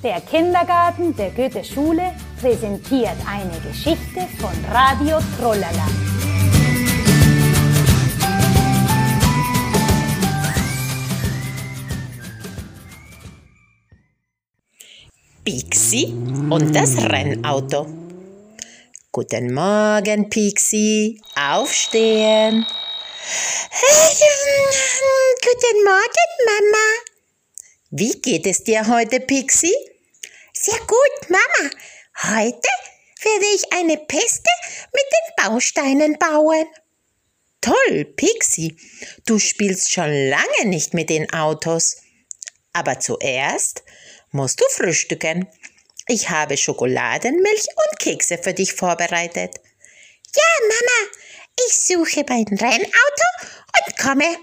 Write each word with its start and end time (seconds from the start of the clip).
Der 0.00 0.20
Kindergarten 0.20 1.16
der 1.16 1.30
Goethe-Schule 1.30 2.14
präsentiert 2.40 3.16
eine 3.26 3.58
Geschichte 3.68 4.28
von 4.38 4.52
Radio 4.70 5.18
Trollala. 5.36 5.88
Pixie 15.44 16.14
und 16.48 16.76
das 16.76 16.96
Rennauto. 16.98 17.88
Guten 19.10 19.52
Morgen, 19.52 20.30
Pixie. 20.30 21.20
Aufstehen. 21.34 22.64
Guten 25.42 25.84
Morgen, 25.84 26.30
Mama. 26.46 27.17
Wie 27.90 28.20
geht 28.20 28.46
es 28.46 28.64
dir 28.64 28.86
heute, 28.86 29.18
Pixie? 29.18 29.74
Sehr 30.52 30.78
gut, 30.80 31.30
Mama. 31.30 31.70
Heute 32.22 32.68
werde 33.22 33.46
ich 33.54 33.72
eine 33.72 33.96
Piste 33.96 34.50
mit 34.92 35.04
den 35.10 35.44
Bausteinen 35.44 36.18
bauen. 36.18 36.66
Toll, 37.62 38.04
Pixie. 38.04 38.76
Du 39.24 39.38
spielst 39.38 39.90
schon 39.90 40.10
lange 40.28 40.66
nicht 40.66 40.92
mit 40.92 41.08
den 41.08 41.32
Autos. 41.32 41.96
Aber 42.74 43.00
zuerst 43.00 43.82
musst 44.32 44.60
du 44.60 44.64
frühstücken. 44.68 45.48
Ich 46.08 46.28
habe 46.28 46.58
Schokoladenmilch 46.58 47.68
und 47.74 47.98
Kekse 47.98 48.36
für 48.36 48.52
dich 48.52 48.74
vorbereitet. 48.74 49.54
Ja, 50.36 50.66
Mama, 50.68 51.10
ich 51.66 51.74
suche 51.74 52.26
mein 52.28 52.44
Rennauto 52.48 53.28
und 53.78 53.98
komme. 53.98 54.36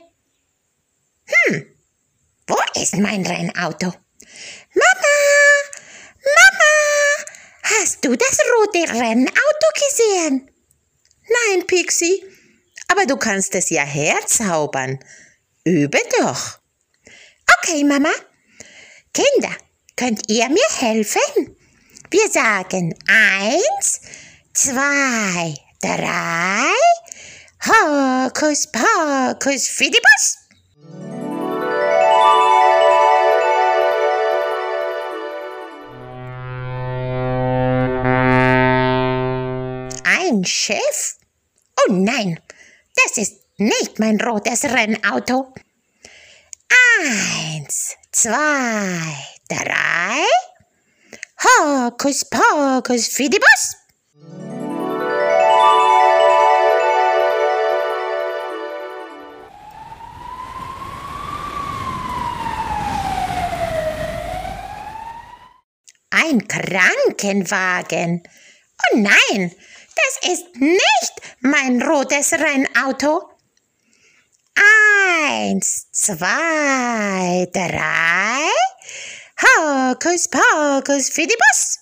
Hm, 1.27 1.74
ist 2.75 2.97
mein 2.97 3.25
Rennauto? 3.25 3.87
Mama, 4.73 5.15
Mama, 6.35 7.25
hast 7.63 8.03
du 8.03 8.15
das 8.15 8.39
rote 8.57 8.93
Rennauto 8.93 9.69
gesehen? 9.73 10.51
Nein, 11.27 11.65
Pixie, 11.67 12.23
aber 12.87 13.05
du 13.05 13.17
kannst 13.17 13.55
es 13.55 13.69
ja 13.69 13.83
herzaubern. 13.83 14.99
Übe 15.63 15.99
doch. 16.19 16.59
Okay, 17.57 17.83
Mama. 17.83 18.11
Kinder, 19.13 19.55
könnt 19.95 20.21
ihr 20.29 20.49
mir 20.49 20.67
helfen? 20.79 21.57
Wir 22.11 22.29
sagen 22.29 22.93
eins, 23.07 24.01
zwei, 24.53 25.55
drei. 25.81 26.73
Hokus 27.65 28.67
pokus 28.71 29.67
fidibus. 29.67 30.44
Ein 40.45 40.49
Schiff? 40.49 41.15
Oh 41.79 41.91
nein, 41.91 42.39
das 42.95 43.17
ist 43.17 43.33
nicht 43.57 43.97
mein 43.97 44.21
rotes 44.21 44.63
Rennauto. 44.63 45.51
Eins, 46.99 47.95
zwei, 48.11 49.01
drei. 49.49 50.23
Hokus 51.41 52.25
pokus 52.25 53.07
fidibus. 53.07 53.75
Ein 66.11 66.47
Krankenwagen. 66.47 68.21
Oh 68.93 68.97
nein, 68.97 69.51
das 69.95 70.31
ist 70.31 70.55
nicht 70.55 71.13
mein 71.41 71.81
rotes 71.81 72.33
Rennauto. 72.33 73.29
Eins, 74.55 75.87
zwei, 75.91 77.47
drei. 77.51 78.49
Hokus 79.41 80.27
pokus 80.29 81.09
Bus. 81.13 81.79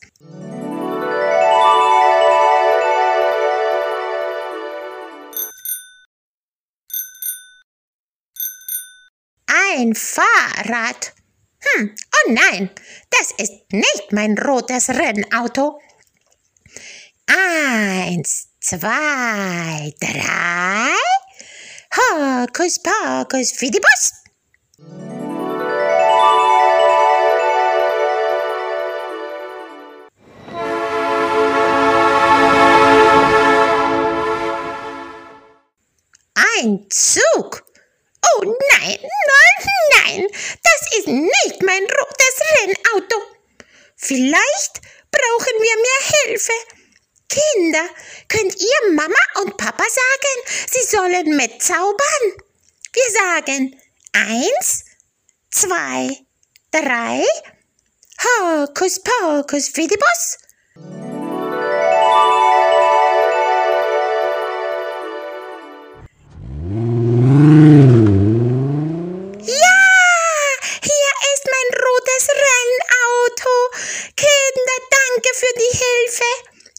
Ein 9.75 9.93
Fahrrad. 9.95 11.13
Hm, 11.59 11.95
oh 11.95 12.31
nein, 12.31 12.69
das 13.09 13.31
ist 13.37 13.71
nicht 13.71 14.11
mein 14.11 14.37
rotes 14.37 14.89
Rennauto. 14.89 15.79
Eins, 17.27 18.47
zwei, 18.59 19.93
drei. 19.99 20.93
Hokus 21.95 22.79
pokus 22.81 23.51
für 23.51 23.69
die 23.69 23.79
Bus. 23.79 24.11
Ein 36.35 36.87
Zug. 36.89 37.63
Oh 38.35 38.43
nein, 38.43 38.99
nein, 38.99 39.67
nein, 39.97 40.27
das 40.63 40.97
ist 40.97 41.07
nicht 41.07 41.61
mein 41.61 41.83
rotes 41.83 42.41
Rennauto. 42.61 43.21
Vielleicht 43.95 44.81
brauchen 45.11 45.55
wir 45.59 45.75
mehr 45.77 46.25
Hilfe. 46.25 46.82
Kinder, 47.33 47.89
könnt 48.27 48.55
ihr 48.61 48.91
Mama 48.91 49.15
und 49.41 49.57
Papa 49.57 49.83
sagen, 49.83 50.67
sie 50.69 50.85
sollen 50.85 51.35
mitzaubern? 51.35 52.23
Wir 52.93 53.09
sagen 53.11 53.79
eins, 54.13 54.85
zwei, 55.49 56.15
drei. 56.69 57.23
Hokus 58.21 59.01
pokus 59.01 59.69
fidibus. 59.69 60.37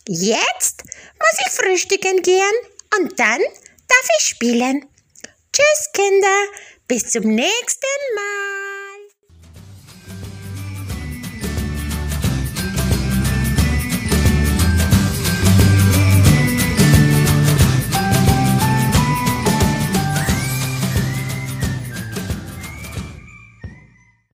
Jetzt 0.07 0.85
muss 0.85 1.47
ich 1.47 1.53
frühstücken 1.53 2.21
gehen 2.21 2.53
und 2.99 3.19
dann 3.19 3.41
darf 3.41 4.09
ich 4.19 4.27
spielen. 4.27 4.87
Tschüss, 5.51 5.93
Kinder. 5.95 6.45
Bis 6.87 7.11
zum 7.11 7.35
nächsten 7.35 8.15
Mal. 8.15 8.64